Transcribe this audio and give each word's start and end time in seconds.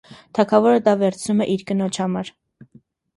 Թագավորն 0.35 0.79
դա 0.87 0.95
վերցնում 1.01 1.43
է 1.45 1.47
իր 1.57 1.65
կնոջ 1.73 1.99
համար։ 2.05 2.33